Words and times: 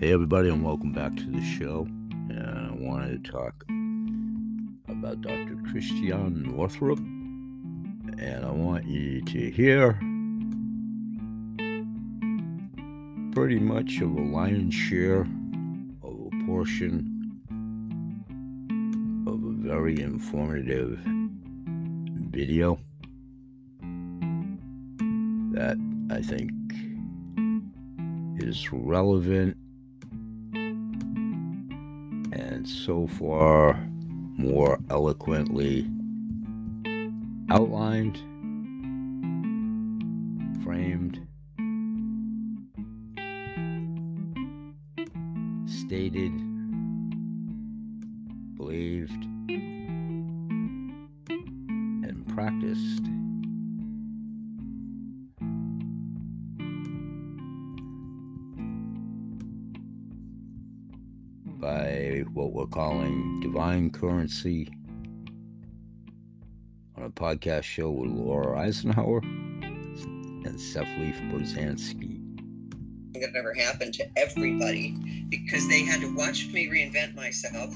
Hey, 0.00 0.12
everybody, 0.12 0.48
and 0.48 0.62
welcome 0.62 0.92
back 0.92 1.16
to 1.16 1.24
the 1.24 1.42
show. 1.42 1.84
And 2.30 2.40
I 2.40 2.70
wanted 2.72 3.24
to 3.24 3.32
talk 3.32 3.64
about 4.88 5.20
Dr. 5.22 5.56
Christiane 5.68 6.54
Northrup, 6.54 7.00
and 7.00 8.46
I 8.46 8.50
want 8.52 8.86
you 8.86 9.20
to 9.22 9.50
hear 9.50 9.94
pretty 13.32 13.58
much 13.58 14.00
of 14.00 14.12
a 14.12 14.20
lion's 14.20 14.72
share 14.72 15.22
of 16.04 16.30
a 16.32 16.46
portion 16.46 17.40
of 19.26 19.42
a 19.42 19.68
very 19.68 20.00
informative 20.00 21.00
video 22.30 22.78
that 25.54 25.76
I 26.12 26.22
think 26.22 26.52
is 28.40 28.72
relevant 28.72 29.56
so 32.88 33.06
far 33.06 33.74
more 34.38 34.78
eloquently 34.88 35.86
outlined, 37.50 38.16
framed, 40.62 41.20
stated, 45.66 46.32
currency 63.86 64.68
on 66.96 67.04
a 67.04 67.10
podcast 67.10 67.62
show 67.62 67.90
with 67.90 68.10
Laura 68.10 68.58
Eisenhower 68.58 69.20
and 69.20 70.60
Seth 70.60 70.88
Leaf 70.98 71.14
Pruzansky. 71.30 72.16
That 73.14 73.36
ever 73.36 73.54
happened 73.54 73.94
to 73.94 74.06
everybody 74.16 74.96
because 75.28 75.68
they 75.68 75.84
had 75.84 76.00
to 76.00 76.14
watch 76.16 76.48
me 76.48 76.66
reinvent 76.66 77.14
myself. 77.14 77.72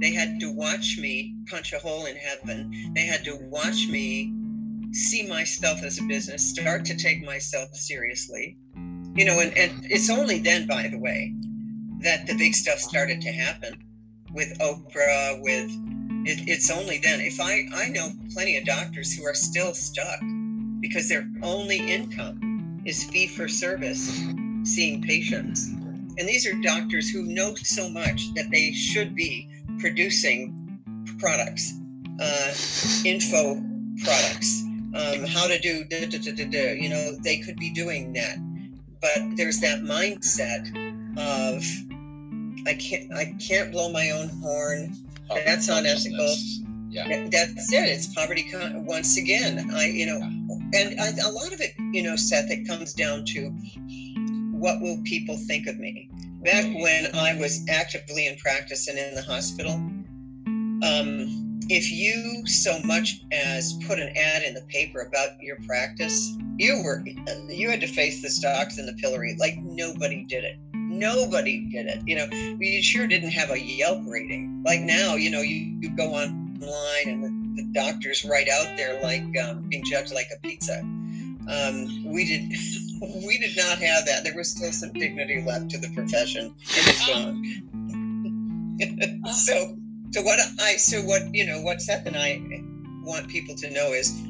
They 0.00 0.12
had 0.12 0.38
to 0.40 0.52
watch 0.52 0.98
me 0.98 1.34
punch 1.48 1.72
a 1.72 1.78
hole 1.78 2.04
in 2.04 2.16
heaven. 2.16 2.92
They 2.94 3.06
had 3.06 3.24
to 3.24 3.38
watch 3.50 3.88
me 3.88 4.34
see 4.92 5.26
myself 5.26 5.82
as 5.82 5.98
a 5.98 6.02
business, 6.04 6.46
start 6.46 6.84
to 6.86 6.96
take 6.96 7.24
myself 7.24 7.74
seriously. 7.74 8.58
You 9.14 9.24
know, 9.24 9.40
and, 9.40 9.56
and 9.56 9.86
it's 9.86 10.10
only 10.10 10.38
then, 10.38 10.66
by 10.66 10.88
the 10.88 10.98
way, 10.98 11.34
that 12.00 12.26
the 12.26 12.36
big 12.36 12.54
stuff 12.54 12.78
started 12.78 13.22
to 13.22 13.32
happen 13.32 13.85
with 14.36 14.56
Oprah, 14.58 15.42
with 15.42 15.70
it, 16.28 16.46
it's 16.46 16.70
only 16.70 16.98
then. 16.98 17.20
If 17.20 17.40
I, 17.40 17.66
I 17.74 17.88
know 17.88 18.10
plenty 18.32 18.58
of 18.58 18.66
doctors 18.66 19.14
who 19.14 19.24
are 19.24 19.34
still 19.34 19.72
stuck 19.72 20.20
because 20.80 21.08
their 21.08 21.26
only 21.42 21.78
income 21.78 22.82
is 22.84 23.04
fee 23.04 23.28
for 23.28 23.48
service, 23.48 24.22
seeing 24.62 25.02
patients. 25.02 25.66
And 26.18 26.28
these 26.28 26.46
are 26.46 26.54
doctors 26.60 27.08
who 27.08 27.22
know 27.22 27.54
so 27.54 27.88
much 27.88 28.34
that 28.34 28.50
they 28.50 28.72
should 28.72 29.14
be 29.14 29.48
producing 29.78 30.80
products, 31.18 31.72
uh, 32.20 32.52
info 33.04 33.54
products, 34.04 34.62
um, 34.94 35.24
how 35.24 35.46
to 35.46 35.58
do, 35.58 35.84
da, 35.84 36.06
da, 36.06 36.18
da, 36.18 36.72
you 36.74 36.90
know, 36.90 37.16
they 37.22 37.38
could 37.38 37.56
be 37.56 37.70
doing 37.70 38.12
that. 38.12 38.36
But 39.00 39.36
there's 39.36 39.60
that 39.60 39.80
mindset 39.80 40.68
of 41.16 41.64
I 42.66 42.74
can't 42.74 43.12
I 43.12 43.34
can't 43.38 43.72
blow 43.72 43.90
my 43.90 44.10
own 44.10 44.28
horn. 44.28 44.96
That's 45.44 45.68
unethical. 45.68 46.34
Yeah. 46.88 47.28
That's 47.30 47.72
it. 47.72 47.88
It's 47.88 48.12
poverty 48.14 48.48
con- 48.50 48.84
once 48.84 49.18
again. 49.18 49.70
I 49.72 49.86
you 49.86 50.06
know, 50.06 50.20
and 50.74 51.00
I, 51.00 51.12
a 51.24 51.30
lot 51.30 51.52
of 51.52 51.60
it, 51.60 51.72
you 51.92 52.02
know, 52.02 52.16
Seth, 52.16 52.50
it 52.50 52.66
comes 52.66 52.92
down 52.92 53.24
to 53.26 53.50
what 54.52 54.80
will 54.80 55.00
people 55.04 55.36
think 55.36 55.66
of 55.66 55.78
me. 55.78 56.10
Back 56.42 56.64
when 56.64 57.14
I 57.14 57.36
was 57.38 57.64
actively 57.68 58.26
in 58.26 58.36
practice 58.36 58.88
and 58.88 58.98
in 58.98 59.14
the 59.14 59.22
hospital, 59.22 59.72
um, 59.74 61.60
if 61.68 61.90
you 61.90 62.46
so 62.46 62.78
much 62.84 63.20
as 63.32 63.78
put 63.86 63.98
an 63.98 64.16
ad 64.16 64.42
in 64.44 64.54
the 64.54 64.62
paper 64.62 65.00
about 65.00 65.40
your 65.40 65.56
practice, 65.66 66.36
you 66.58 66.82
were 66.84 67.04
you 67.48 67.68
had 67.68 67.80
to 67.80 67.86
face 67.86 68.22
the 68.22 68.30
stocks 68.30 68.78
and 68.78 68.88
the 68.88 68.94
pillory 68.94 69.36
like 69.38 69.56
nobody 69.58 70.24
did 70.24 70.44
it 70.44 70.58
nobody 70.98 71.66
did 71.70 71.86
it. 71.86 72.02
You 72.06 72.16
know, 72.16 72.26
we 72.58 72.80
sure 72.82 73.06
didn't 73.06 73.30
have 73.30 73.50
a 73.50 73.60
Yelp 73.60 74.02
rating. 74.06 74.62
Like 74.64 74.80
now, 74.80 75.14
you 75.14 75.30
know, 75.30 75.40
you, 75.40 75.76
you 75.80 75.90
go 75.96 76.14
online 76.14 77.06
and 77.06 77.22
the, 77.22 77.62
the 77.62 77.68
doctors 77.72 78.24
right 78.24 78.48
out 78.48 78.76
there 78.76 79.00
like 79.02 79.22
um, 79.44 79.68
being 79.68 79.84
judged 79.84 80.12
like 80.12 80.28
a 80.34 80.40
pizza. 80.40 80.80
Um, 81.48 82.04
we 82.04 82.24
did 82.24 82.50
we 83.26 83.38
did 83.38 83.56
not 83.56 83.78
have 83.78 84.06
that. 84.06 84.24
There 84.24 84.34
was 84.34 84.50
still 84.50 84.72
some 84.72 84.92
dignity 84.92 85.42
left 85.46 85.70
to 85.70 85.78
the 85.78 85.88
profession, 85.94 86.46
and 86.46 86.54
it's 86.66 87.06
gone. 87.06 87.44
so, 89.32 89.76
so 90.10 90.22
what 90.22 90.40
I 90.60 90.76
so 90.76 91.02
what 91.02 91.22
you 91.34 91.46
know 91.46 91.60
what 91.60 91.80
Seth 91.80 92.06
and 92.06 92.16
I 92.16 92.42
want 93.04 93.28
people 93.28 93.54
to 93.56 93.70
know 93.70 93.92
is 93.92 94.20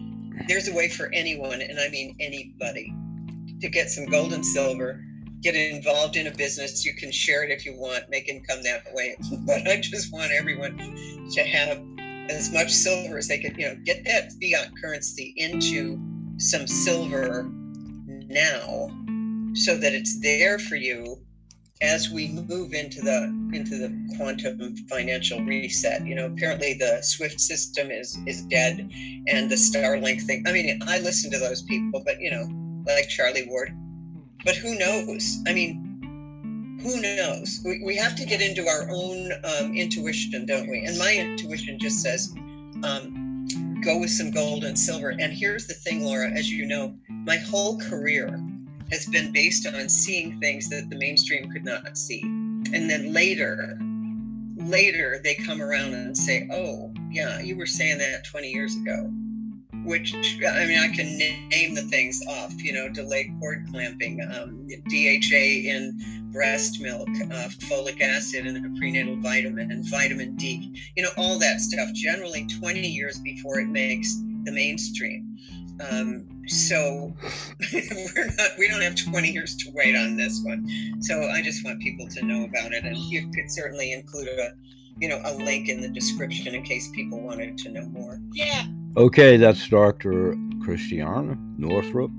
there's 0.48 0.68
a 0.68 0.74
way 0.74 0.88
for 0.88 1.10
anyone, 1.14 1.62
and 1.62 1.78
I 1.80 1.88
mean 1.88 2.14
anybody, 2.20 2.92
to 3.60 3.68
get 3.68 3.88
some 3.88 4.04
gold 4.06 4.34
and 4.34 4.44
silver 4.44 5.02
get 5.52 5.54
involved 5.54 6.16
in 6.16 6.26
a 6.26 6.30
business. 6.32 6.84
You 6.84 6.94
can 6.94 7.12
share 7.12 7.44
it 7.44 7.50
if 7.50 7.64
you 7.64 7.74
want, 7.76 8.10
make 8.10 8.28
income 8.28 8.62
that 8.64 8.84
way. 8.92 9.16
But 9.46 9.68
I 9.68 9.80
just 9.80 10.12
want 10.12 10.32
everyone 10.32 10.76
to 11.32 11.42
have 11.44 11.80
as 12.28 12.52
much 12.52 12.72
silver 12.72 13.16
as 13.16 13.28
they 13.28 13.38
can, 13.38 13.54
you 13.58 13.68
know, 13.68 13.76
get 13.84 14.04
that 14.04 14.32
fiat 14.42 14.72
currency 14.82 15.34
into 15.36 16.00
some 16.38 16.66
silver 16.66 17.48
now 18.26 18.90
so 19.54 19.76
that 19.76 19.94
it's 19.94 20.20
there 20.20 20.58
for 20.58 20.74
you 20.74 21.16
as 21.80 22.10
we 22.10 22.28
move 22.28 22.72
into 22.72 23.00
the 23.02 23.24
into 23.52 23.76
the 23.76 24.16
quantum 24.16 24.74
financial 24.88 25.42
reset 25.44 26.06
you 26.06 26.14
know 26.14 26.24
apparently 26.24 26.72
the 26.72 27.02
swift 27.02 27.38
system 27.38 27.90
is 27.90 28.18
is 28.26 28.42
dead 28.44 28.90
and 29.28 29.50
the 29.50 29.54
starlink 29.54 30.22
thing 30.22 30.42
i 30.46 30.52
mean 30.52 30.80
i 30.86 30.98
listen 31.00 31.30
to 31.30 31.38
those 31.38 31.62
people 31.64 32.02
but 32.02 32.18
you 32.18 32.30
know 32.30 32.48
like 32.86 33.10
charlie 33.10 33.46
ward 33.46 33.76
but 34.46 34.54
who 34.54 34.78
knows? 34.78 35.42
I 35.46 35.52
mean, 35.52 36.78
who 36.80 37.02
knows? 37.02 37.60
We, 37.64 37.82
we 37.84 37.96
have 37.96 38.14
to 38.14 38.24
get 38.24 38.40
into 38.40 38.68
our 38.68 38.88
own 38.88 39.32
um, 39.42 39.74
intuition, 39.74 40.46
don't 40.46 40.70
we? 40.70 40.84
And 40.84 40.96
my 40.96 41.12
intuition 41.12 41.80
just 41.80 42.00
says, 42.00 42.32
um, 42.84 43.48
go 43.82 43.98
with 43.98 44.10
some 44.10 44.30
gold 44.30 44.62
and 44.62 44.78
silver. 44.78 45.10
And 45.10 45.32
here's 45.32 45.66
the 45.66 45.74
thing, 45.74 46.04
Laura, 46.04 46.30
as 46.30 46.48
you 46.48 46.64
know, 46.64 46.94
my 47.08 47.38
whole 47.38 47.80
career 47.80 48.40
has 48.92 49.06
been 49.06 49.32
based 49.32 49.66
on 49.66 49.88
seeing 49.88 50.38
things 50.40 50.68
that 50.68 50.88
the 50.90 50.96
mainstream 50.96 51.50
could 51.50 51.64
not 51.64 51.98
see. 51.98 52.20
And 52.22 52.88
then 52.88 53.12
later, 53.12 53.76
later 54.56 55.20
they 55.24 55.34
come 55.34 55.60
around 55.60 55.92
and 55.92 56.16
say, 56.16 56.48
oh, 56.52 56.94
yeah, 57.10 57.40
you 57.40 57.56
were 57.56 57.66
saying 57.66 57.98
that 57.98 58.24
20 58.24 58.48
years 58.48 58.76
ago 58.76 59.10
which 59.86 60.14
I 60.14 60.66
mean, 60.66 60.78
I 60.78 60.88
can 60.88 61.16
name 61.16 61.74
the 61.74 61.82
things 61.82 62.20
off, 62.28 62.52
you 62.62 62.72
know, 62.72 62.88
delayed 62.88 63.32
cord 63.38 63.66
clamping, 63.70 64.20
um, 64.20 64.66
DHA 64.88 65.70
in 65.70 66.26
breast 66.32 66.80
milk, 66.80 67.08
uh, 67.08 67.48
folic 67.68 68.00
acid 68.00 68.46
in 68.46 68.56
a 68.56 68.78
prenatal 68.78 69.16
vitamin, 69.16 69.70
and 69.70 69.88
vitamin 69.88 70.36
D, 70.36 70.74
you 70.96 71.02
know, 71.02 71.10
all 71.16 71.38
that 71.38 71.60
stuff, 71.60 71.88
generally 71.94 72.46
20 72.46 72.80
years 72.80 73.20
before 73.20 73.60
it 73.60 73.68
makes 73.68 74.16
the 74.44 74.52
mainstream. 74.52 75.38
Um, 75.90 76.26
so 76.46 77.14
we're 77.72 78.26
not, 78.36 78.50
we 78.58 78.68
don't 78.68 78.82
have 78.82 78.96
20 78.96 79.30
years 79.30 79.56
to 79.56 79.70
wait 79.72 79.94
on 79.94 80.16
this 80.16 80.40
one. 80.42 80.66
So 81.00 81.22
I 81.22 81.42
just 81.42 81.64
want 81.64 81.80
people 81.80 82.08
to 82.08 82.24
know 82.24 82.44
about 82.44 82.72
it. 82.72 82.84
And 82.84 82.96
you 82.96 83.30
could 83.30 83.50
certainly 83.50 83.92
include 83.92 84.28
a, 84.28 84.52
you 84.98 85.08
know, 85.08 85.20
a 85.24 85.34
link 85.34 85.68
in 85.68 85.80
the 85.80 85.88
description 85.88 86.54
in 86.54 86.62
case 86.62 86.88
people 86.94 87.20
wanted 87.20 87.58
to 87.58 87.70
know 87.70 87.86
more. 87.86 88.18
Yeah. 88.32 88.66
Okay, 88.96 89.36
that's 89.36 89.68
Dr. 89.68 90.34
Christiana 90.64 91.36
Northrup. 91.58 92.10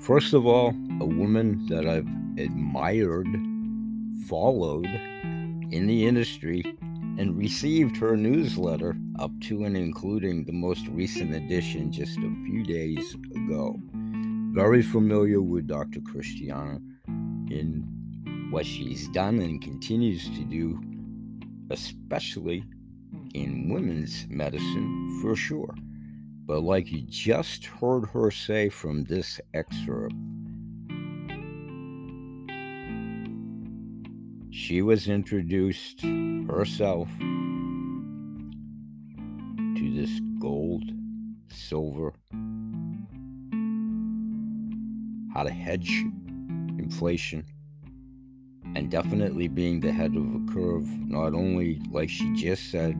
First 0.00 0.32
of 0.32 0.44
all, 0.44 0.70
a 1.00 1.06
woman 1.06 1.66
that 1.68 1.86
I've 1.86 2.08
admired, 2.36 3.28
followed 4.26 4.86
in 4.86 5.86
the 5.86 6.04
industry, 6.04 6.64
and 6.82 7.38
received 7.38 7.96
her 7.98 8.16
newsletter 8.16 8.96
up 9.20 9.30
to 9.42 9.62
and 9.62 9.76
including 9.76 10.44
the 10.44 10.52
most 10.52 10.84
recent 10.88 11.32
edition 11.32 11.92
just 11.92 12.18
a 12.18 12.36
few 12.44 12.64
days 12.64 13.14
ago. 13.36 13.76
Very 14.52 14.82
familiar 14.82 15.40
with 15.40 15.68
Dr. 15.68 16.00
Christiana 16.00 16.80
in 17.06 18.48
what 18.50 18.66
she's 18.66 19.06
done 19.10 19.38
and 19.38 19.62
continues 19.62 20.24
to 20.24 20.44
do, 20.44 20.80
especially 21.70 22.64
in 23.34 23.68
women's 23.68 24.26
medicine 24.28 25.20
for 25.22 25.36
sure. 25.36 25.74
But 26.46 26.60
like 26.60 26.90
you 26.90 27.02
just 27.02 27.66
heard 27.66 28.06
her 28.06 28.30
say 28.30 28.68
from 28.70 29.04
this 29.04 29.40
excerpt, 29.52 30.14
she 34.50 34.80
was 34.82 35.08
introduced 35.08 36.00
herself 36.00 37.08
to 39.76 39.92
this 39.94 40.20
gold, 40.40 40.84
silver, 41.50 42.14
how 45.34 45.42
to 45.42 45.50
hedge 45.50 46.04
inflation, 46.78 47.44
and 48.74 48.90
definitely 48.90 49.48
being 49.48 49.80
the 49.80 49.92
head 49.92 50.16
of 50.16 50.24
a 50.34 50.40
curve, 50.52 50.86
not 51.06 51.34
only, 51.34 51.80
like 51.90 52.08
she 52.08 52.32
just 52.34 52.70
said, 52.70 52.96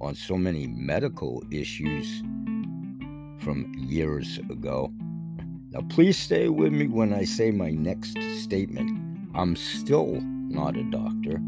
on 0.00 0.14
so 0.14 0.36
many 0.36 0.66
medical 0.66 1.42
issues 1.50 2.22
from 3.38 3.72
years 3.76 4.38
ago. 4.50 4.92
Now, 5.70 5.80
please 5.88 6.16
stay 6.16 6.48
with 6.48 6.72
me 6.72 6.86
when 6.88 7.12
I 7.12 7.24
say 7.24 7.50
my 7.50 7.70
next 7.70 8.16
statement. 8.42 8.98
I'm 9.34 9.56
still 9.56 10.20
not 10.22 10.76
a 10.76 10.82
doctor. 10.84 11.40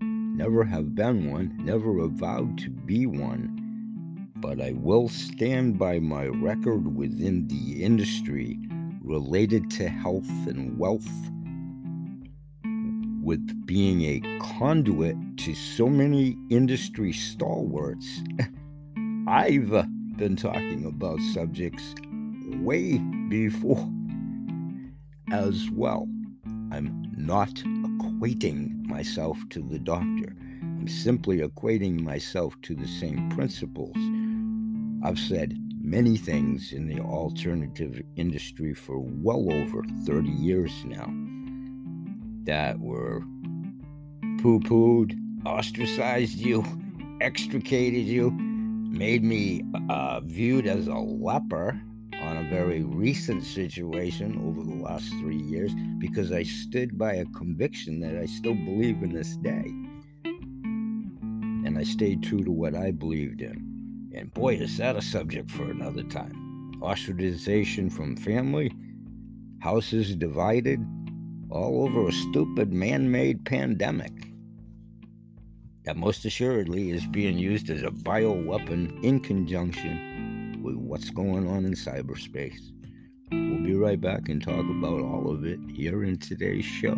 never 0.00 0.64
have 0.64 0.94
been 0.94 1.30
one, 1.30 1.56
never 1.58 1.98
avowed 1.98 2.58
to 2.58 2.70
be 2.70 3.06
one, 3.06 4.30
but 4.36 4.60
I 4.60 4.72
will 4.72 5.08
stand 5.08 5.78
by 5.78 5.98
my 5.98 6.26
record 6.26 6.96
within 6.96 7.48
the 7.48 7.82
industry 7.82 8.58
related 9.02 9.70
to 9.72 9.88
health 9.88 10.28
and 10.46 10.78
wealth 10.78 11.08
with 13.28 13.66
being 13.66 14.00
a 14.04 14.38
conduit 14.40 15.14
to 15.36 15.54
so 15.54 15.86
many 15.86 16.34
industry 16.48 17.12
stalwarts. 17.12 18.22
I've 19.28 19.70
uh, 19.74 19.82
been 20.16 20.34
talking 20.34 20.86
about 20.86 21.20
subjects 21.34 21.94
way 22.62 22.96
before 23.28 23.86
as 25.30 25.68
well. 25.70 26.08
I'm 26.72 27.12
not 27.18 27.50
equating 27.50 28.86
myself 28.86 29.36
to 29.50 29.60
the 29.60 29.78
doctor. 29.78 30.34
I'm 30.62 30.88
simply 30.88 31.40
equating 31.40 32.00
myself 32.00 32.54
to 32.62 32.74
the 32.74 32.88
same 32.88 33.28
principles. 33.28 33.98
I've 35.06 35.18
said 35.18 35.54
many 35.82 36.16
things 36.16 36.72
in 36.72 36.88
the 36.88 37.00
alternative 37.00 38.00
industry 38.16 38.72
for 38.72 39.00
well 39.00 39.52
over 39.52 39.84
30 40.06 40.30
years 40.30 40.72
now 40.86 41.12
that 42.48 42.80
were 42.80 43.20
poo 44.40 44.58
pooed, 44.60 45.14
ostracized 45.44 46.38
you, 46.38 46.64
extricated 47.20 48.06
you, 48.06 48.30
made 48.30 49.22
me 49.22 49.62
uh, 49.90 50.20
viewed 50.20 50.66
as 50.66 50.86
a 50.86 50.94
leper 50.94 51.78
on 52.22 52.36
a 52.38 52.48
very 52.48 52.82
recent 52.82 53.44
situation 53.44 54.40
over 54.48 54.62
the 54.62 54.82
last 54.82 55.10
three 55.20 55.36
years 55.36 55.74
because 55.98 56.32
I 56.32 56.42
stood 56.42 56.96
by 56.96 57.16
a 57.16 57.26
conviction 57.26 58.00
that 58.00 58.16
I 58.16 58.24
still 58.24 58.54
believe 58.54 59.02
in 59.02 59.12
this 59.12 59.36
day. 59.36 59.70
And 60.24 61.76
I 61.78 61.82
stayed 61.82 62.22
true 62.22 62.42
to 62.44 62.50
what 62.50 62.74
I 62.74 62.92
believed 62.92 63.42
in. 63.42 64.10
And 64.14 64.32
boy, 64.32 64.54
is 64.54 64.78
that 64.78 64.96
a 64.96 65.02
subject 65.02 65.50
for 65.50 65.70
another 65.70 66.02
time. 66.02 66.72
Ostracization 66.80 67.92
from 67.92 68.16
family, 68.16 68.72
houses 69.60 70.16
divided, 70.16 70.80
all 71.50 71.84
over 71.84 72.08
a 72.08 72.12
stupid 72.12 72.72
man 72.72 73.10
made 73.10 73.44
pandemic 73.44 74.12
that 75.88 75.96
most 75.96 76.26
assuredly 76.26 76.90
is 76.90 77.06
being 77.06 77.38
used 77.38 77.70
as 77.70 77.82
a 77.82 77.90
bioweapon 77.90 79.02
in 79.02 79.18
conjunction 79.18 80.60
with 80.62 80.74
what's 80.74 81.08
going 81.08 81.48
on 81.48 81.64
in 81.64 81.72
cyberspace. 81.72 82.60
We'll 83.32 83.62
be 83.64 83.74
right 83.74 83.98
back 83.98 84.28
and 84.28 84.42
talk 84.42 84.66
about 84.68 85.00
all 85.00 85.30
of 85.30 85.46
it 85.46 85.58
here 85.72 86.04
in 86.04 86.18
today's 86.18 86.66
show. 86.66 86.92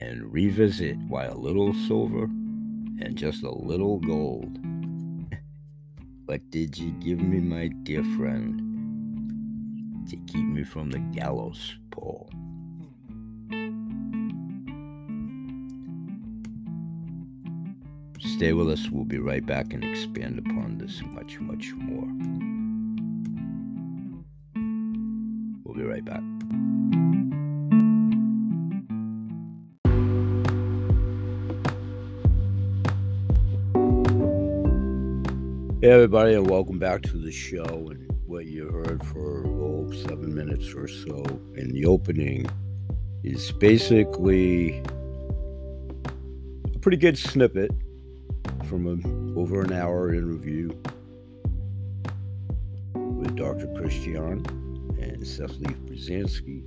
And 0.00 0.32
revisit 0.32 0.96
why 1.06 1.26
a 1.26 1.34
little 1.34 1.72
silver 1.74 2.24
and 2.24 3.14
just 3.14 3.44
a 3.44 3.54
little 3.54 4.00
gold. 4.00 4.58
what 6.24 6.40
did 6.50 6.76
you 6.76 6.90
give 6.92 7.20
me, 7.20 7.38
my 7.38 7.68
dear 7.84 8.02
friend, 8.16 8.60
to 10.10 10.16
keep 10.26 10.44
me 10.44 10.64
from 10.64 10.90
the 10.90 10.98
gallows? 10.98 11.76
Paul. 11.94 12.28
Stay 18.18 18.52
with 18.52 18.68
us. 18.68 18.90
We'll 18.90 19.04
be 19.04 19.18
right 19.18 19.46
back 19.46 19.72
and 19.72 19.84
expand 19.84 20.40
upon 20.40 20.78
this 20.78 21.00
much, 21.12 21.38
much 21.38 21.72
more. 21.74 22.08
We'll 25.62 25.76
be 25.76 25.84
right 25.84 26.04
back. 26.04 26.22
Hey, 35.80 35.90
everybody, 35.90 36.34
and 36.34 36.50
welcome 36.50 36.80
back 36.80 37.02
to 37.02 37.18
the 37.18 37.30
show. 37.30 37.90
And 37.90 38.10
what 38.26 38.46
you 38.46 38.68
heard 38.68 39.04
for 39.04 39.53
seven 39.92 40.34
minutes 40.34 40.72
or 40.74 40.88
so 40.88 41.24
in 41.56 41.72
the 41.72 41.84
opening 41.86 42.46
is 43.22 43.52
basically 43.52 44.82
a 46.74 46.78
pretty 46.80 46.96
good 46.96 47.18
snippet 47.18 47.70
from 48.66 48.86
an 48.86 49.34
over 49.36 49.62
an 49.62 49.72
hour 49.72 50.14
interview 50.14 50.68
with 52.94 53.36
Dr. 53.36 53.66
Christiane 53.76 54.44
and 55.00 55.26
Seth 55.26 55.56
Leaf 55.58 55.76
Pruzansky, 55.86 56.62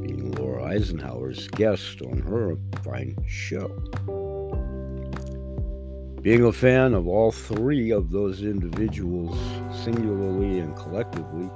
being 0.00 0.32
Laura 0.32 0.64
Eisenhower's 0.64 1.48
guest 1.48 2.02
on 2.02 2.20
her 2.22 2.56
fine 2.82 3.16
show. 3.26 3.70
Being 6.22 6.44
a 6.44 6.52
fan 6.52 6.94
of 6.94 7.08
all 7.08 7.32
three 7.32 7.90
of 7.90 8.12
those 8.12 8.42
individuals, 8.42 9.36
singularly 9.82 10.60
and 10.60 10.76
collectively, 10.76 11.50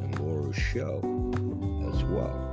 and 0.00 0.18
Laura's 0.18 0.56
show 0.56 0.98
as 1.94 2.02
well. 2.06 2.50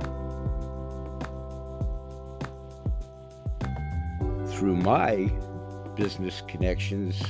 Through 4.46 4.76
my 4.76 5.28
business 5.96 6.40
connections 6.46 7.20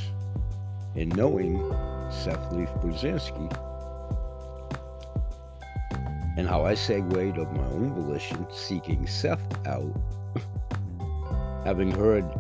and 0.97 1.17
knowing 1.17 1.57
Seth 2.11 2.53
Leaf 2.53 2.69
Pruzansky, 2.83 3.51
and 6.37 6.47
how 6.47 6.67
I 6.67 6.75
segued 6.75 7.39
of 7.39 7.51
my 7.53 7.65
own 7.69 7.95
volition, 7.95 8.47
seeking 8.53 9.07
Seth 9.07 9.67
out, 9.67 9.99
having 11.65 11.91
heard 11.91 12.31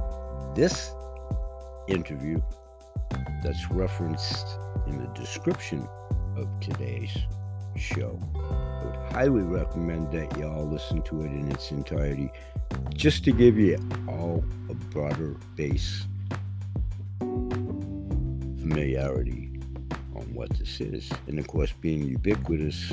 this 0.55 0.93
interview 1.91 2.41
that's 3.43 3.71
referenced 3.71 4.47
in 4.87 4.99
the 4.99 5.09
description 5.09 5.87
of 6.37 6.49
today's 6.61 7.17
show. 7.77 8.19
I 8.35 8.85
would 8.85 9.13
highly 9.13 9.43
recommend 9.43 10.13
that 10.13 10.37
y'all 10.39 10.67
listen 10.67 11.03
to 11.03 11.23
it 11.23 11.33
in 11.33 11.51
its 11.51 11.71
entirety 11.71 12.31
just 12.95 13.25
to 13.25 13.33
give 13.33 13.59
you 13.59 13.79
all 14.09 14.45
a 14.69 14.75
broader 14.75 15.37
base 15.57 16.07
familiarity 18.61 19.51
on 20.15 20.33
what 20.35 20.51
this 20.59 20.81
is. 20.81 21.11
And 21.27 21.39
of 21.39 21.47
course, 21.49 21.73
being 21.81 22.03
ubiquitous 22.07 22.93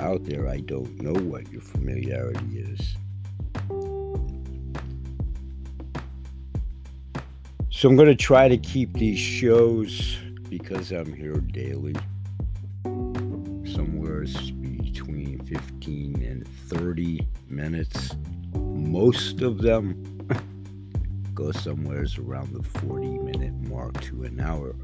out 0.00 0.24
there, 0.24 0.48
I 0.48 0.58
don't 0.58 1.00
know 1.00 1.12
what 1.12 1.50
your 1.52 1.62
familiarity 1.62 2.58
is. 2.58 2.96
So 7.84 7.90
I'm 7.90 7.96
going 7.96 8.08
to 8.08 8.14
try 8.14 8.48
to 8.48 8.56
keep 8.56 8.94
these 8.94 9.18
shows 9.18 10.16
because 10.48 10.90
I'm 10.90 11.12
here 11.12 11.34
daily, 11.34 11.94
somewhere 12.82 14.20
between 14.22 15.44
15 15.44 16.22
and 16.22 16.48
30 16.48 17.28
minutes. 17.46 18.16
Most 18.54 19.42
of 19.42 19.58
them 19.58 20.02
go 21.34 21.52
somewhere 21.52 22.06
around 22.18 22.54
the 22.54 22.62
40 22.62 23.18
minute 23.18 23.52
mark 23.68 24.00
to 24.04 24.22
an 24.22 24.40
hour 24.40 24.74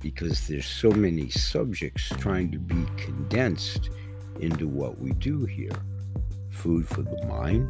because 0.00 0.48
there's 0.48 0.64
so 0.64 0.90
many 0.90 1.28
subjects 1.28 2.08
trying 2.20 2.50
to 2.52 2.58
be 2.58 2.86
condensed 2.96 3.90
into 4.40 4.66
what 4.66 4.98
we 4.98 5.12
do 5.12 5.44
here 5.44 5.76
food 6.48 6.88
for 6.88 7.02
the 7.02 7.22
mind, 7.26 7.68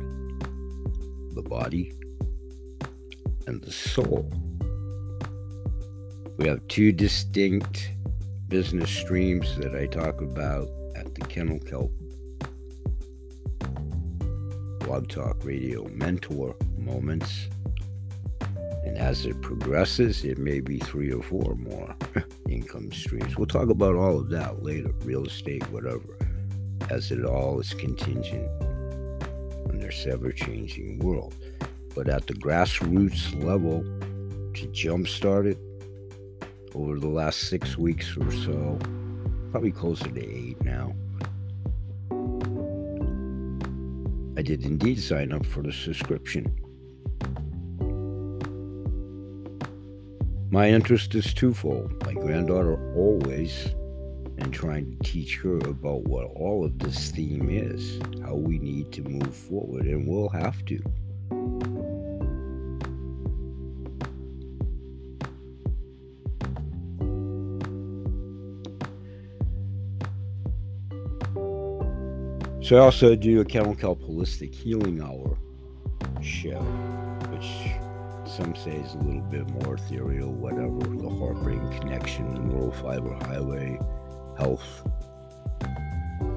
the 1.34 1.42
body, 1.42 1.92
and 3.48 3.60
the 3.62 3.72
soul. 3.72 4.30
We 6.40 6.48
have 6.48 6.66
two 6.68 6.90
distinct 6.90 7.92
business 8.48 8.88
streams 8.88 9.58
that 9.58 9.74
I 9.74 9.84
talk 9.84 10.22
about 10.22 10.70
at 10.96 11.14
the 11.14 11.20
Kennel 11.20 11.58
Kelp 11.58 11.92
Blog 14.78 15.10
Talk 15.10 15.44
Radio 15.44 15.86
Mentor 15.88 16.56
Moments. 16.78 17.50
And 18.86 18.96
as 18.96 19.26
it 19.26 19.38
progresses, 19.42 20.24
it 20.24 20.38
may 20.38 20.60
be 20.60 20.78
three 20.78 21.12
or 21.12 21.22
four 21.22 21.56
more 21.56 21.94
income 22.48 22.90
streams. 22.90 23.36
We'll 23.36 23.46
talk 23.46 23.68
about 23.68 23.96
all 23.96 24.18
of 24.18 24.30
that 24.30 24.62
later 24.62 24.94
real 25.04 25.26
estate, 25.26 25.70
whatever, 25.70 26.16
as 26.88 27.10
it 27.10 27.22
all 27.22 27.60
is 27.60 27.74
contingent 27.74 28.48
on 29.68 29.78
this 29.78 30.06
ever 30.06 30.32
changing 30.32 31.00
world. 31.00 31.34
But 31.94 32.08
at 32.08 32.26
the 32.26 32.34
grassroots 32.34 33.44
level, 33.44 33.82
to 34.54 34.66
jumpstart 34.68 35.46
it 35.46 35.58
over 36.74 36.98
the 36.98 37.08
last 37.08 37.48
six 37.48 37.76
weeks 37.76 38.16
or 38.16 38.30
so, 38.30 38.78
probably 39.50 39.72
closer 39.72 40.08
to 40.08 40.20
eight 40.20 40.62
now. 40.62 40.94
I 44.36 44.42
did 44.42 44.64
indeed 44.64 45.00
sign 45.00 45.32
up 45.32 45.44
for 45.44 45.62
the 45.62 45.72
subscription. 45.72 46.46
My 50.50 50.68
interest 50.68 51.14
is 51.14 51.32
twofold. 51.32 52.04
My 52.06 52.14
granddaughter 52.14 52.94
always, 52.96 53.66
and 54.38 54.52
trying 54.52 54.96
to 54.96 55.04
teach 55.04 55.36
her 55.38 55.58
about 55.58 56.04
what 56.08 56.24
all 56.34 56.64
of 56.64 56.78
this 56.78 57.10
theme 57.10 57.50
is, 57.50 58.00
how 58.24 58.34
we 58.34 58.58
need 58.58 58.90
to 58.92 59.02
move 59.02 59.34
forward, 59.34 59.84
and 59.84 60.08
we'll 60.08 60.30
have 60.30 60.64
to. 60.64 60.82
So 72.70 72.76
I 72.76 72.82
also 72.82 73.16
do 73.16 73.40
a 73.40 73.44
Kennel 73.44 73.74
Kelp 73.74 74.00
Holistic 74.00 74.54
Healing 74.54 75.02
Hour 75.02 75.36
show, 76.22 76.60
which 77.32 77.72
some 78.30 78.54
say 78.54 78.76
is 78.76 78.94
a 78.94 78.98
little 78.98 79.22
bit 79.22 79.50
more 79.50 79.74
ethereal, 79.74 80.30
whatever. 80.30 80.78
The 80.78 81.08
heart 81.08 81.42
brain 81.42 81.68
connection, 81.80 82.32
the 82.32 82.38
neural 82.38 82.70
fiber 82.70 83.12
highway, 83.24 83.76
health 84.38 84.84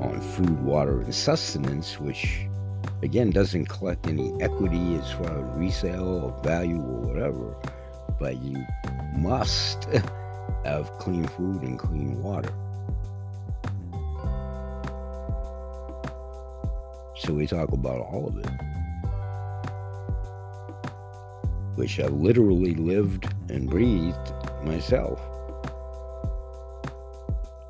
on 0.01 0.19
food, 0.33 0.59
water, 0.63 1.01
and 1.01 1.13
sustenance, 1.13 1.99
which 1.99 2.47
again 3.03 3.29
doesn't 3.29 3.67
collect 3.67 4.07
any 4.07 4.33
equity 4.41 4.95
as 4.95 5.11
far 5.11 5.37
as 5.37 5.55
resale 5.55 6.25
or 6.25 6.43
value 6.43 6.81
or 6.81 7.01
whatever, 7.01 7.55
but 8.19 8.41
you 8.41 8.65
must 9.19 9.83
have 10.65 10.91
clean 10.97 11.27
food 11.27 11.61
and 11.61 11.77
clean 11.77 12.23
water. 12.23 12.51
So 17.25 17.33
we 17.33 17.47
talk 17.47 17.71
about 17.71 17.99
all 18.01 18.27
of 18.27 18.37
it. 18.37 18.51
which 21.75 21.99
I've 21.99 22.13
literally 22.13 22.75
lived 22.75 23.33
and 23.49 23.69
breathed 23.69 24.33
myself. 24.63 25.19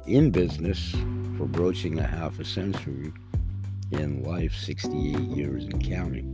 In 0.06 0.32
business 0.32 0.92
for 1.38 1.46
broaching 1.46 2.00
a 2.00 2.06
half 2.06 2.40
a 2.40 2.46
century, 2.46 3.14
in 3.92 4.24
life 4.24 4.54
68 4.56 5.20
years 5.20 5.66
and 5.66 5.84
counting. 5.84 6.34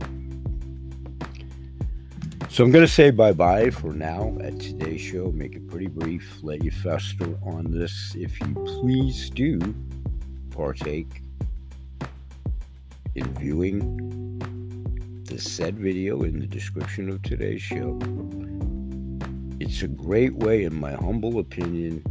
So 2.48 2.64
I'm 2.64 2.72
going 2.72 2.84
to 2.84 2.92
say 2.92 3.10
bye 3.10 3.32
bye 3.32 3.70
for 3.70 3.92
now 3.92 4.36
at 4.40 4.58
today's 4.58 5.00
show. 5.00 5.30
Make 5.30 5.54
it 5.54 5.68
pretty 5.68 5.86
brief, 5.86 6.38
let 6.42 6.64
you 6.64 6.70
fester 6.70 7.38
on 7.44 7.70
this. 7.70 8.16
If 8.18 8.40
you 8.40 8.54
please 8.54 9.30
do 9.30 9.60
partake 10.50 11.22
in 13.14 13.34
viewing 13.34 14.38
the 15.24 15.38
said 15.38 15.78
video 15.78 16.22
in 16.22 16.38
the 16.38 16.46
description 16.46 17.08
of 17.08 17.22
today's 17.22 17.62
show. 17.62 17.98
It's 19.58 19.82
a 19.82 19.88
great 19.88 20.34
way, 20.34 20.64
in 20.64 20.78
my 20.78 20.92
humble 20.92 21.38
opinion, 21.38 22.04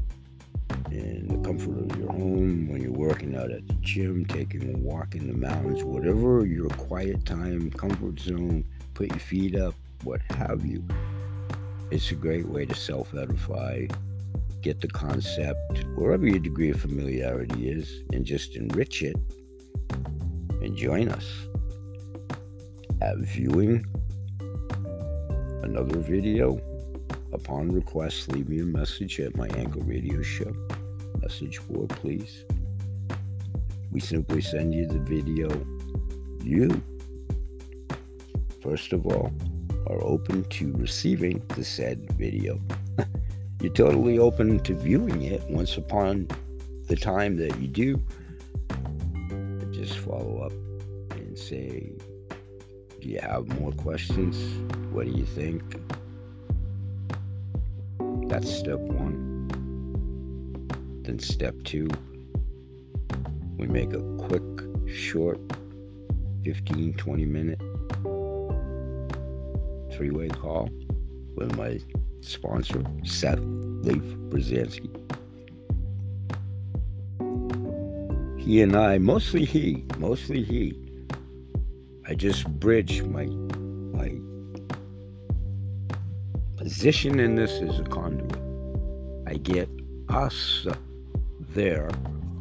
in 0.91 1.27
the 1.27 1.47
comfort 1.47 1.91
of 1.91 1.97
your 1.97 2.11
home, 2.11 2.67
when 2.67 2.81
you're 2.81 2.91
working 2.91 3.35
out 3.35 3.51
at 3.51 3.67
the 3.67 3.73
gym, 3.75 4.25
taking 4.25 4.73
a 4.73 4.77
walk 4.77 5.15
in 5.15 5.27
the 5.27 5.37
mountains, 5.37 5.83
whatever 5.83 6.45
your 6.45 6.69
quiet 6.69 7.25
time, 7.25 7.71
comfort 7.71 8.19
zone, 8.19 8.65
put 8.93 9.09
your 9.09 9.19
feet 9.19 9.55
up, 9.55 9.75
what 10.03 10.21
have 10.31 10.65
you. 10.65 10.85
It's 11.91 12.11
a 12.11 12.15
great 12.15 12.47
way 12.47 12.65
to 12.65 12.75
self 12.75 13.13
edify, 13.13 13.87
get 14.61 14.81
the 14.81 14.87
concept, 14.87 15.85
wherever 15.95 16.27
your 16.27 16.39
degree 16.39 16.71
of 16.71 16.79
familiarity 16.79 17.69
is, 17.69 18.03
and 18.13 18.25
just 18.25 18.55
enrich 18.55 19.01
it 19.01 19.15
and 20.61 20.75
join 20.75 21.09
us 21.09 21.47
at 23.01 23.17
viewing 23.17 23.85
another 25.63 25.99
video. 25.99 26.59
Upon 27.31 27.69
request, 27.71 28.31
leave 28.31 28.49
me 28.49 28.59
a 28.59 28.65
message 28.65 29.19
at 29.19 29.35
my 29.37 29.47
Anchor 29.49 29.81
Radio 29.81 30.21
Show. 30.21 30.51
Message 31.21 31.59
board, 31.67 31.89
please. 31.89 32.43
We 33.91 33.99
simply 33.99 34.41
send 34.41 34.73
you 34.73 34.87
the 34.87 34.99
video. 34.99 35.49
You, 36.43 36.81
first 38.61 38.93
of 38.93 39.05
all, 39.05 39.31
are 39.87 40.03
open 40.03 40.43
to 40.45 40.73
receiving 40.73 41.43
the 41.49 41.63
said 41.63 42.11
video. 42.13 42.59
You're 43.61 43.73
totally 43.73 44.19
open 44.19 44.59
to 44.59 44.73
viewing 44.73 45.21
it 45.23 45.43
once 45.49 45.77
upon 45.77 46.27
the 46.87 46.95
time 46.95 47.37
that 47.37 47.59
you 47.59 47.67
do. 47.67 48.01
Follow 50.19 50.39
up 50.39 50.51
and 51.11 51.37
say, 51.37 51.93
do 52.99 53.07
you 53.07 53.19
have 53.21 53.47
more 53.57 53.71
questions? 53.71 54.35
What 54.91 55.05
do 55.05 55.13
you 55.13 55.23
think? 55.23 55.63
That's 58.27 58.53
step 58.53 58.79
one. 58.79 59.47
Then 61.03 61.19
step 61.19 61.55
two, 61.63 61.87
we 63.55 63.67
make 63.67 63.93
a 63.93 64.01
quick, 64.17 64.43
short, 64.89 65.39
15, 66.43 66.95
20 66.95 67.25
minute 67.25 67.61
three 69.93 70.09
way 70.09 70.27
call 70.27 70.69
with 71.37 71.55
my 71.55 71.79
sponsor, 72.19 72.83
Seth 73.05 73.39
Leaf 73.39 74.03
Pruzansky. 74.29 75.18
He 78.39 78.61
and 78.61 78.75
I, 78.75 78.97
mostly 78.97 79.43
he, 79.43 79.85
mostly 79.99 80.41
he, 80.41 80.73
I 82.07 82.15
just 82.15 82.47
bridge 82.47 83.03
my 83.03 83.25
my 83.25 84.15
position 86.55 87.19
in 87.19 87.35
this 87.35 87.51
as 87.61 87.79
a 87.79 87.83
conduit. 87.83 88.37
I 89.27 89.35
get 89.35 89.69
us 90.07 90.65
there, 91.53 91.89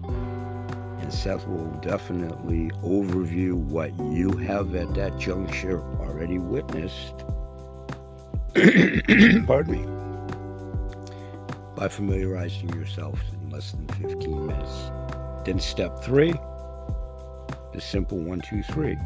and 0.04 1.12
Seth 1.12 1.46
will 1.48 1.66
definitely 1.82 2.70
overview 2.82 3.54
what 3.54 3.92
you 3.98 4.30
have 4.38 4.74
at 4.76 4.94
that 4.94 5.18
juncture 5.18 5.82
already 6.00 6.38
witnessed. 6.38 7.18
Pardon 9.46 9.72
me. 9.72 9.84
By 11.74 11.88
familiarizing 11.88 12.70
yourself 12.70 13.20
in 13.32 13.50
less 13.50 13.72
than 13.72 13.88
15 13.88 14.46
minutes. 14.46 14.90
Then 15.44 15.58
step 15.58 16.02
three, 16.02 16.32
the 17.72 17.80
simple 17.80 18.18
one, 18.18 18.40
two, 18.40 18.62
three. 18.62 18.96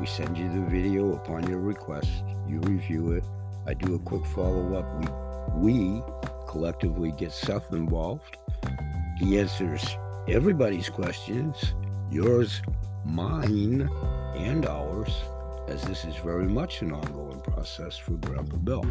We 0.00 0.06
send 0.06 0.36
you 0.36 0.48
the 0.52 0.66
video 0.68 1.14
upon 1.14 1.48
your 1.48 1.60
request. 1.60 2.24
You 2.46 2.60
review 2.60 3.12
it. 3.12 3.24
I 3.66 3.74
do 3.74 3.94
a 3.94 3.98
quick 3.98 4.26
follow 4.26 4.74
up. 4.76 5.56
We, 5.58 5.72
we 5.72 6.02
collectively 6.48 7.12
get 7.12 7.32
Seth 7.32 7.72
involved. 7.72 8.36
He 9.18 9.38
answers 9.38 9.96
everybody's 10.28 10.88
questions, 10.88 11.74
yours, 12.10 12.62
mine, 13.04 13.88
and 14.36 14.66
ours, 14.66 15.14
as 15.68 15.82
this 15.84 16.04
is 16.04 16.16
very 16.16 16.46
much 16.46 16.82
an 16.82 16.92
ongoing 16.92 17.40
process 17.40 17.96
for 17.96 18.12
Grandpa 18.12 18.56
Bill. 18.56 18.84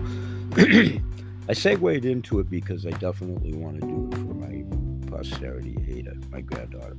I 1.50 1.53
segued 1.53 2.05
into 2.05 2.39
it 2.39 2.50
because 2.50 2.85
I 2.85 2.91
definitely 2.91 3.53
want 3.53 3.81
to 3.81 3.88
do 3.88 4.09
it 4.11 4.15
for 4.15 4.33
my 4.33 4.61
posterity, 5.21 5.77
Ada, 5.87 6.15
my 6.31 6.41
granddaughter 6.41 6.97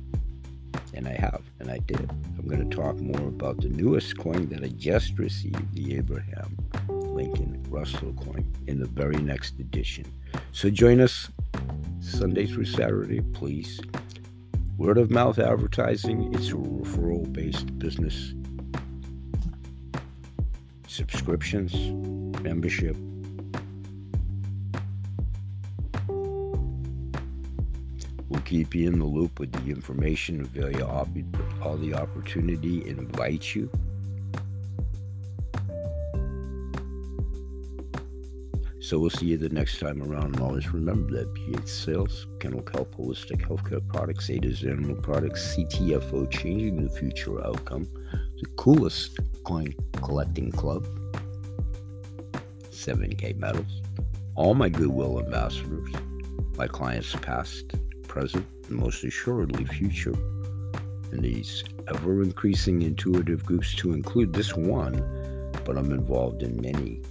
and 0.93 1.07
I 1.07 1.13
have, 1.13 1.41
and 1.59 1.69
I 1.69 1.79
did. 1.79 2.09
I'm 2.39 2.47
going 2.47 2.69
to 2.69 2.75
talk 2.75 2.95
more 2.97 3.27
about 3.27 3.59
the 3.59 3.67
newest 3.67 4.17
coin 4.17 4.47
that 4.49 4.63
I 4.63 4.67
just 4.69 5.19
received, 5.19 5.73
the 5.73 5.97
Abraham 5.97 6.55
Lincoln 6.87 7.61
Russell 7.67 8.13
coin, 8.13 8.49
in 8.67 8.79
the 8.79 8.87
very 8.87 9.17
next 9.17 9.59
edition. 9.59 10.05
So 10.53 10.69
join 10.69 11.01
us 11.01 11.29
Sunday 11.99 12.45
through 12.45 12.65
Saturday, 12.65 13.19
please. 13.19 13.81
Word 14.77 14.97
of 14.97 15.11
mouth 15.11 15.37
advertising, 15.37 16.33
it's 16.33 16.49
a 16.49 16.53
referral 16.53 17.31
based 17.33 17.77
business. 17.77 18.33
Subscriptions, 20.87 21.73
membership, 22.41 22.95
keep 28.45 28.75
you 28.75 28.87
in 28.87 28.99
the 28.99 29.05
loop 29.05 29.39
with 29.39 29.51
the 29.51 29.71
information, 29.71 30.41
avail 30.41 30.71
you 30.71 30.85
all 30.85 31.77
the 31.77 31.93
opportunity, 31.93 32.87
invite 32.87 33.55
you. 33.55 33.69
So 38.83 38.99
we'll 38.99 39.09
see 39.09 39.27
you 39.27 39.37
the 39.37 39.47
next 39.47 39.79
time 39.79 40.03
around. 40.03 40.35
And 40.35 40.41
always 40.41 40.73
remember 40.73 41.13
that 41.13 41.33
BH 41.33 41.69
Sales, 41.69 42.27
Kennel 42.41 42.61
Kelp 42.61 42.93
Holistic 42.95 43.41
Healthcare 43.41 43.87
Products, 43.87 44.29
Ada's 44.29 44.63
Animal 44.63 44.95
Products, 44.97 45.55
CTFO, 45.55 46.29
changing 46.29 46.83
the 46.83 46.89
future 46.89 47.43
outcome. 47.45 47.87
the 48.41 48.49
coolest 48.57 49.17
coin 49.45 49.73
collecting 49.93 50.51
club, 50.51 50.85
7K 52.71 53.37
Metals, 53.37 53.81
all 54.35 54.53
my 54.53 54.67
goodwill 54.67 55.19
ambassadors, 55.19 55.89
my 56.57 56.67
clients 56.67 57.15
past, 57.15 57.75
present, 58.13 58.45
and 58.69 58.77
most 58.77 59.03
assuredly 59.03 59.65
future, 59.65 60.13
and 61.11 61.23
these 61.23 61.63
ever 61.87 62.21
increasing 62.21 62.83
intuitive 62.83 63.43
groups 63.43 63.73
to 63.73 63.91
include 63.91 64.31
this 64.31 64.55
one, 64.55 64.93
but 65.65 65.79
I'm 65.79 65.91
involved 65.91 66.43
in 66.43 66.61
many 66.61 67.01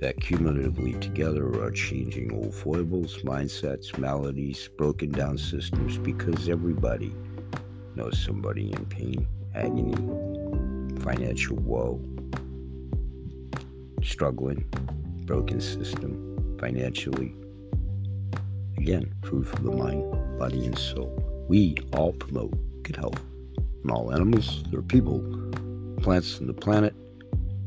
that 0.00 0.20
cumulatively 0.20 0.92
together 0.94 1.62
are 1.62 1.70
changing 1.70 2.30
old 2.34 2.54
foibles, 2.54 3.22
mindsets, 3.22 3.96
maladies, 3.96 4.68
broken 4.76 5.10
down 5.10 5.38
systems 5.38 5.96
because 5.96 6.50
everybody 6.50 7.14
knows 7.94 8.22
somebody 8.22 8.70
in 8.70 8.84
pain, 8.86 9.26
agony, 9.54 9.94
financial 11.00 11.56
woe, 11.56 12.02
struggling, 14.02 14.62
broken 15.24 15.58
system, 15.58 16.58
financially. 16.58 17.34
Again, 18.76 19.14
food 19.24 19.46
for 19.46 19.56
the 19.56 19.70
mind, 19.70 20.38
body, 20.38 20.66
and 20.66 20.78
soul. 20.78 21.12
We 21.48 21.76
all 21.92 22.12
promote 22.12 22.52
good 22.82 22.96
health 22.96 23.20
in 23.84 23.90
all 23.90 24.12
animals, 24.12 24.62
their 24.70 24.82
people, 24.82 25.20
plants, 26.00 26.38
and 26.38 26.48
the 26.48 26.54
planet 26.54 26.94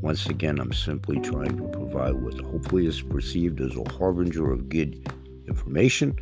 once 0.06 0.28
again, 0.28 0.60
I'm 0.60 0.72
simply 0.72 1.20
trying 1.20 1.58
to 1.58 1.64
provide 1.70 2.14
what 2.14 2.40
hopefully 2.40 2.86
is 2.86 3.02
perceived 3.02 3.60
as 3.60 3.76
a 3.76 3.90
harbinger 3.94 4.52
of 4.52 4.70
good 4.70 5.10
information, 5.48 6.16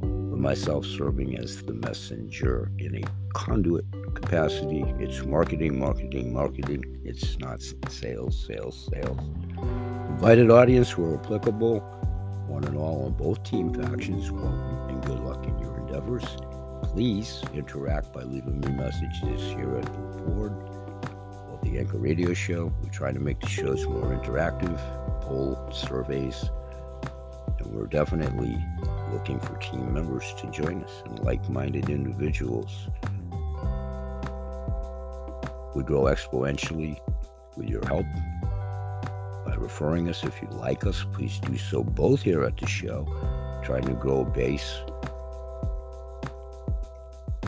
with 0.00 0.40
myself 0.40 0.84
serving 0.84 1.38
as 1.38 1.62
the 1.62 1.74
messenger 1.74 2.72
in 2.78 2.96
a 2.96 3.02
conduit 3.32 3.84
capacity. 4.14 4.82
It's 4.98 5.24
marketing, 5.24 5.78
marketing, 5.78 6.32
marketing. 6.32 6.82
It's 7.04 7.38
not 7.38 7.62
sales, 7.88 8.44
sales, 8.44 8.90
sales. 8.92 9.20
Invited 10.08 10.50
audience 10.50 10.98
where 10.98 11.14
applicable, 11.14 11.80
one 12.52 12.64
and 12.64 12.76
all 12.76 13.06
on 13.06 13.12
both 13.12 13.42
team 13.44 13.72
factions, 13.72 14.30
welcome 14.30 14.90
and 14.90 15.02
good 15.06 15.20
luck 15.20 15.42
in 15.46 15.58
your 15.58 15.78
endeavors. 15.78 16.22
Please 16.82 17.42
interact 17.54 18.12
by 18.12 18.22
leaving 18.24 18.60
me 18.60 18.68
messages 18.72 19.40
here 19.54 19.78
at 19.78 19.84
the 19.86 20.22
board 20.22 20.52
of 21.50 21.58
the 21.62 21.78
Anchor 21.78 21.96
Radio 21.96 22.34
Show. 22.34 22.70
We 22.82 22.90
try 22.90 23.10
to 23.10 23.18
make 23.18 23.40
the 23.40 23.48
shows 23.48 23.86
more 23.86 24.14
interactive, 24.14 24.76
poll 25.22 25.70
surveys, 25.72 26.50
and 27.58 27.72
we're 27.72 27.86
definitely 27.86 28.54
looking 29.10 29.40
for 29.40 29.56
team 29.56 29.94
members 29.94 30.34
to 30.34 30.50
join 30.50 30.84
us 30.84 31.02
and 31.06 31.20
like 31.20 31.48
minded 31.48 31.88
individuals. 31.88 32.70
We 35.74 35.84
grow 35.84 36.02
exponentially 36.02 36.98
with 37.56 37.70
your 37.70 37.86
help 37.86 38.04
referring 39.62 40.08
us. 40.08 40.24
If 40.24 40.42
you 40.42 40.48
like 40.48 40.84
us, 40.84 41.06
please 41.12 41.38
do 41.38 41.56
so 41.56 41.82
both 41.82 42.22
here 42.22 42.44
at 42.44 42.56
the 42.56 42.66
show, 42.66 43.06
trying 43.64 43.84
to 43.84 43.94
grow 43.94 44.22
a 44.22 44.24
base 44.24 44.82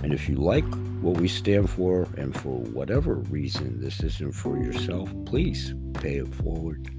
and 0.04 0.12
if 0.12 0.28
you 0.28 0.36
like 0.36 0.66
what 1.00 1.16
we 1.16 1.28
stand 1.28 1.70
for, 1.70 2.06
and 2.18 2.36
for 2.36 2.58
whatever 2.58 3.14
reason 3.14 3.80
this 3.80 4.02
isn't 4.02 4.32
for 4.32 4.58
yourself, 4.58 5.10
please 5.24 5.72
pay 5.94 6.16
it 6.16 6.34
forward. 6.34 6.90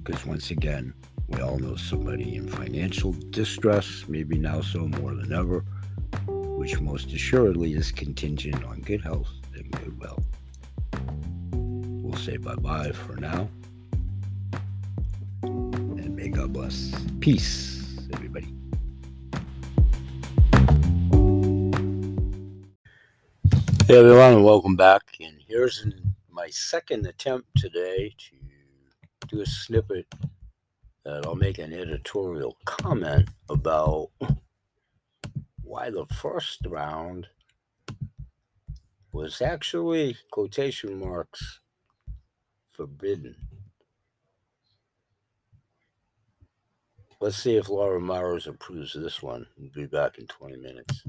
Because 0.00 0.24
once 0.24 0.52
again, 0.52 0.94
we 1.26 1.40
all 1.40 1.58
know 1.58 1.74
somebody 1.74 2.36
in 2.36 2.46
financial 2.46 3.16
distress, 3.30 4.04
maybe 4.06 4.38
now 4.38 4.60
so 4.60 4.86
more 4.86 5.16
than 5.16 5.32
ever, 5.32 5.64
which 6.28 6.80
most 6.80 7.12
assuredly 7.12 7.72
is 7.72 7.90
contingent 7.90 8.62
on 8.62 8.80
good 8.82 9.00
health 9.00 9.32
and 9.56 9.68
good 9.72 9.98
wealth. 9.98 10.24
We'll 11.52 12.16
say 12.16 12.36
bye 12.36 12.54
bye 12.54 12.92
for 12.92 13.16
now. 13.16 13.48
May 16.22 16.28
God 16.28 16.52
bless. 16.52 16.94
Peace, 17.18 17.98
everybody. 18.12 18.46
Hey 23.88 23.98
everyone, 23.98 24.34
and 24.34 24.44
welcome 24.44 24.76
back. 24.76 25.02
And 25.20 25.34
here's 25.48 25.84
my 26.30 26.48
second 26.48 27.06
attempt 27.06 27.48
today 27.56 28.14
to 28.16 28.36
do 29.26 29.40
a 29.40 29.46
snippet 29.46 30.06
that 31.04 31.26
I'll 31.26 31.34
make 31.34 31.58
an 31.58 31.72
editorial 31.72 32.56
comment 32.66 33.28
about 33.48 34.10
why 35.64 35.90
the 35.90 36.06
first 36.06 36.60
round 36.68 37.26
was 39.10 39.42
actually 39.42 40.16
quotation 40.30 41.00
marks 41.00 41.58
forbidden. 42.70 43.34
Let's 47.22 47.36
see 47.36 47.54
if 47.54 47.68
Laura 47.68 48.00
Mars 48.00 48.48
approves 48.48 48.94
this 48.94 49.22
one. 49.22 49.46
We'll 49.56 49.70
be 49.70 49.86
back 49.86 50.18
in 50.18 50.26
20 50.26 50.56
minutes. 50.56 51.04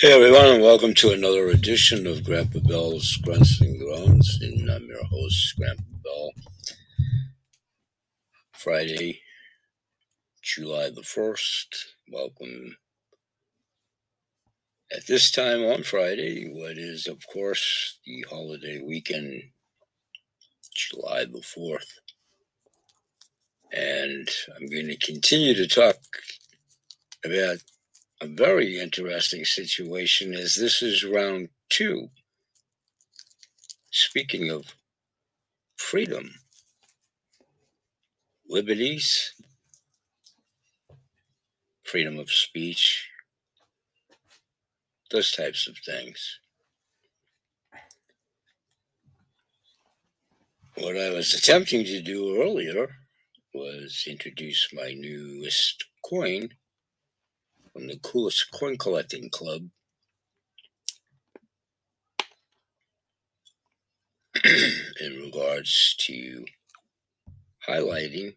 Hey 0.00 0.10
everyone, 0.10 0.46
and 0.46 0.62
welcome 0.62 0.94
to 0.94 1.10
another 1.10 1.48
edition 1.48 2.06
of 2.06 2.24
Grandpa 2.24 2.60
Bill's 2.60 3.14
Grunts 3.18 3.60
and 3.60 3.78
Groans, 3.78 4.38
and 4.40 4.70
I'm 4.70 4.86
your 4.86 5.04
host, 5.04 5.54
Grandpa 5.58 5.82
Bill. 6.02 6.30
Friday, 8.54 9.20
July 10.40 10.88
the 10.88 11.02
1st. 11.02 11.66
Welcome 12.10 12.76
at 14.90 15.06
this 15.06 15.30
time 15.30 15.62
on 15.62 15.82
Friday, 15.82 16.50
what 16.50 16.78
is, 16.78 17.06
of 17.06 17.26
course, 17.30 17.98
the 18.06 18.24
holiday 18.30 18.80
weekend, 18.82 19.42
July 20.74 21.24
the 21.24 21.40
4th. 21.40 21.98
And 23.72 24.28
I'm 24.54 24.66
going 24.66 24.88
to 24.88 24.96
continue 24.96 25.54
to 25.54 25.66
talk 25.66 25.96
about 27.24 27.58
a 28.20 28.26
very 28.26 28.78
interesting 28.78 29.44
situation 29.44 30.34
is 30.34 30.54
this 30.54 30.82
is 30.82 31.04
round 31.04 31.48
two. 31.68 32.08
Speaking 33.90 34.50
of 34.50 34.74
freedom, 35.76 36.34
liberties, 38.48 39.34
freedom 41.82 42.18
of 42.18 42.30
speech, 42.30 43.08
those 45.10 45.32
types 45.32 45.66
of 45.66 45.76
things. 45.78 46.38
What 50.76 50.96
I 50.96 51.10
was 51.10 51.34
attempting 51.34 51.84
to 51.84 52.00
do 52.00 52.42
earlier 52.42 52.96
was 53.52 54.06
introduce 54.08 54.68
my 54.72 54.94
newest 54.94 55.84
coin 56.02 56.48
from 57.72 57.88
the 57.88 57.98
coolest 57.98 58.50
coin 58.50 58.78
collecting 58.78 59.28
club. 59.28 59.68
in 64.44 65.20
regards 65.20 65.94
to 66.00 66.46
highlighting 67.68 68.36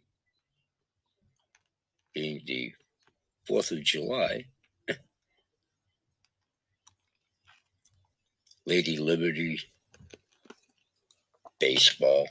being 2.13 2.41
the 2.45 2.74
4th 3.50 3.71
of 3.71 3.82
July, 3.82 4.43
Lady 8.65 8.98
Liberty, 8.98 9.62
baseball, 11.65 12.28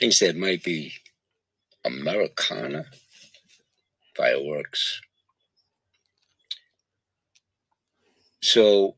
things 0.00 0.18
that 0.20 0.34
might 0.34 0.64
be 0.64 0.90
Americana 1.84 2.86
fireworks. 4.16 5.02
So, 8.42 8.96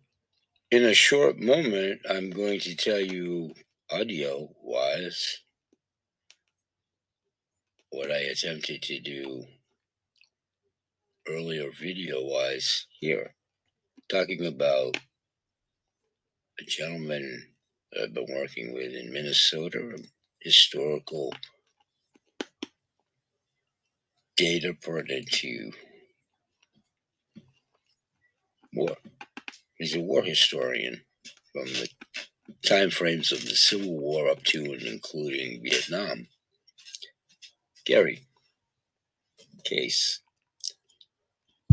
in 0.71 0.85
a 0.85 0.95
short 0.95 1.41
moment, 1.41 2.03
I'm 2.09 2.31
going 2.31 2.61
to 2.61 2.77
tell 2.77 3.01
you 3.01 3.55
audio 3.91 4.51
wise 4.63 5.43
what 7.91 8.13
I 8.13 8.21
attempted 8.31 8.83
to 8.83 9.01
do 9.01 9.47
earlier 11.29 11.71
video 11.77 12.23
wise 12.23 12.87
here, 13.01 13.35
talking 14.09 14.47
about 14.47 14.97
a 16.61 16.65
gentleman 16.65 17.56
I've 17.95 18.15
been 18.15 18.27
working 18.31 18.75
with 18.75 18.93
in 18.95 19.13
Minnesota, 19.13 19.79
a 19.79 19.99
historical 20.41 21.35
data 24.37 24.75
pertinent 24.83 25.29
to 25.29 25.73
war. 28.75 28.97
He's 29.79 29.97
a 29.97 30.01
war 30.01 30.23
historian 30.23 31.03
from 31.53 31.67
the 31.67 31.89
time 32.67 32.91
frames 32.91 33.33
of 33.33 33.43
the 33.43 33.57
Civil 33.57 33.99
War 33.99 34.29
up 34.29 34.43
to 34.45 34.65
and 34.65 34.83
including 34.83 35.63
Vietnam. 35.63 36.29
Gary 37.87 38.27
Case. 39.65 40.21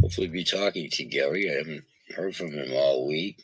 hopefully 0.01 0.27
be 0.27 0.43
talking 0.43 0.89
to 0.91 1.05
Gary. 1.05 1.49
I 1.49 1.57
haven't 1.57 1.85
heard 2.15 2.35
from 2.35 2.51
him 2.53 2.71
all 2.73 3.07
week, 3.07 3.39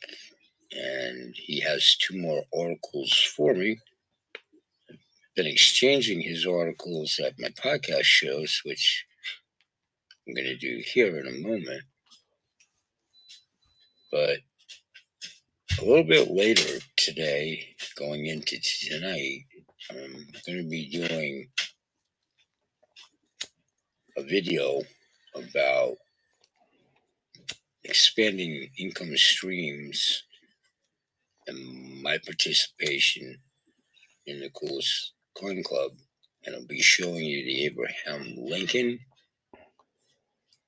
and 0.72 1.34
he 1.36 1.60
has 1.60 1.96
two 1.96 2.18
more 2.18 2.44
articles 2.56 3.12
for 3.36 3.54
me. 3.54 3.78
I've 5.22 5.34
been 5.36 5.46
exchanging 5.46 6.20
his 6.20 6.46
articles 6.46 7.20
at 7.24 7.38
my 7.38 7.48
podcast 7.48 8.04
shows, 8.04 8.60
which 8.64 9.06
I'm 10.26 10.34
going 10.34 10.46
to 10.46 10.56
do 10.56 10.82
here 10.84 11.18
in 11.18 11.26
a 11.26 11.48
moment. 11.48 11.82
But 14.12 14.38
a 15.80 15.84
little 15.84 16.04
bit 16.04 16.30
later 16.30 16.80
today, 16.96 17.76
going 17.96 18.26
into 18.26 18.58
tonight, 18.60 19.44
I'm 19.90 20.26
going 20.46 20.62
to 20.62 20.68
be 20.68 20.88
doing 20.88 21.48
a 24.16 24.22
video 24.22 24.82
about 25.34 25.96
expanding 27.84 28.68
income 28.78 29.16
streams 29.16 30.24
and 31.50 32.02
my 32.02 32.18
participation 32.18 33.36
in 34.26 34.40
the 34.40 34.50
Coolest 34.50 35.12
Coin 35.36 35.62
Club. 35.62 35.92
And 36.44 36.54
I'll 36.54 36.66
be 36.66 36.80
showing 36.80 37.24
you 37.24 37.44
the 37.44 37.66
Abraham 37.66 38.34
Lincoln 38.38 39.00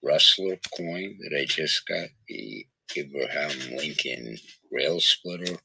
Rustler 0.05 0.59
coin 0.77 1.19
that 1.21 1.39
I 1.39 1.45
just 1.47 1.87
got, 1.87 2.09
the 2.29 2.67
Abraham 2.97 3.77
Lincoln 3.77 4.37
Rail 4.71 5.01
Splitter, 5.01 5.57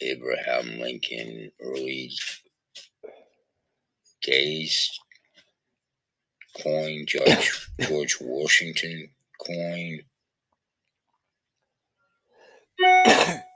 Abraham 0.00 0.80
Lincoln 0.80 1.50
Early 1.60 2.12
days 4.22 4.98
coin, 6.62 7.04
George, 7.06 7.68
George 7.80 8.16
Washington 8.20 9.10
coin. 9.46 10.00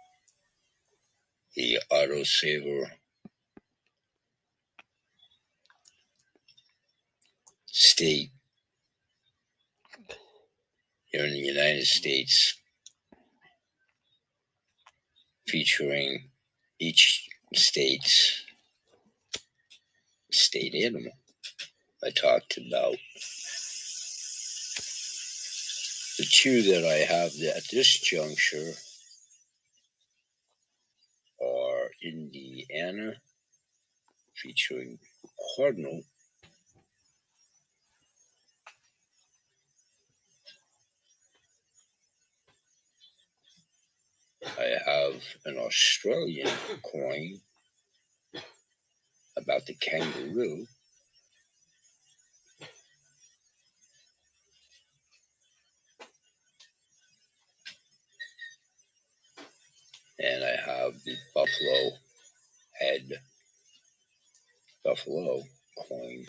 the 1.55 1.79
autosaver 1.91 2.87
state. 7.67 8.31
Here 11.07 11.25
in 11.27 11.33
the 11.33 11.39
United 11.39 11.85
States, 11.85 12.55
featuring 15.47 16.31
each 16.79 17.29
state's 17.55 18.45
state 20.31 20.75
animal. 20.75 21.13
I 22.03 22.11
talked 22.11 22.57
about 22.57 22.97
the 26.19 26.25
two 26.31 26.63
that 26.63 26.85
I 26.85 27.05
have 27.13 27.33
at 27.55 27.65
this 27.71 28.01
juncture 28.01 28.73
Indiana, 32.03 33.15
featuring 34.35 34.99
Cardinal, 35.57 36.03
I 44.45 44.77
have 44.87 45.23
an 45.47 45.59
Australian 45.59 46.51
coin 46.83 47.41
about 49.37 49.67
the 49.67 49.75
kangaroo. 49.75 50.67
And 60.19 60.45
I 60.45 60.57
have 60.67 60.93
the 61.05 61.17
buffalo 61.35 61.91
head 62.81 63.09
buffalo 64.85 65.43
coin. 65.89 66.27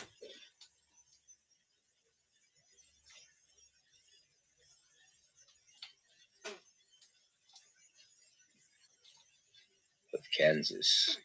Of 10.13 10.19
Kansas 10.38 11.17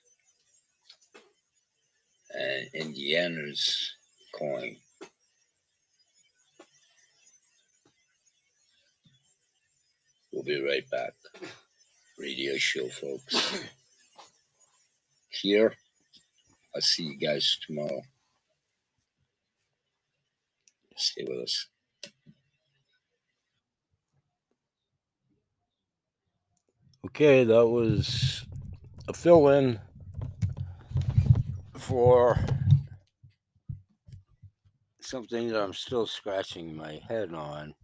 and 2.31 2.69
Indiana's 2.75 3.93
coin. 4.35 4.77
We'll 10.33 10.45
be 10.45 10.63
right 10.63 10.89
back 10.91 11.13
radio 12.19 12.57
show, 12.57 12.89
folks. 12.89 13.65
Here, 15.29 15.73
I'll 16.75 16.81
see 16.81 17.05
you 17.05 17.17
guys 17.17 17.59
tomorrow. 17.65 18.03
Stay 20.97 21.25
with 21.29 21.45
us. 21.45 21.69
Okay, 27.07 27.45
that 27.45 27.67
was 27.67 28.45
a 29.07 29.13
fill 29.13 29.49
in 29.51 29.79
for 31.77 32.37
something 35.01 35.49
that 35.49 35.63
I'm 35.63 35.73
still 35.73 36.07
scratching 36.07 36.77
my 36.77 37.01
head 37.09 37.33
on 37.33 37.75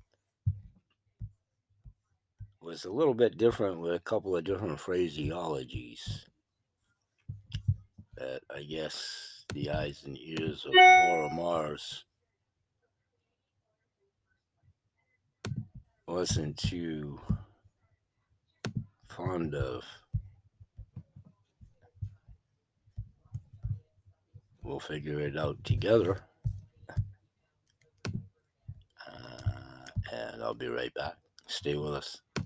was 2.74 2.84
a 2.86 2.90
little 2.90 3.14
bit 3.14 3.38
different 3.38 3.78
with 3.78 3.94
a 3.94 4.00
couple 4.00 4.34
of 4.34 4.42
different 4.42 4.76
phraseologies 4.76 6.24
that 8.16 8.40
I 8.52 8.64
guess 8.64 9.44
the 9.54 9.70
eyes 9.70 10.02
and 10.04 10.18
ears 10.18 10.66
of 10.66 10.74
Laura 10.74 11.30
Mars 11.32 12.04
wasn't 16.08 16.56
too 16.56 17.20
fond 19.08 19.54
of. 19.54 19.84
We'll 24.64 24.80
figure 24.80 25.20
it 25.20 25.38
out 25.38 25.62
together. 25.62 26.18
Uh, 29.06 29.86
and 30.12 30.42
I'll 30.42 30.54
be 30.54 30.66
right 30.66 30.92
back. 30.94 31.14
Stay 31.46 31.76
with 31.76 31.94
us. 31.94 32.20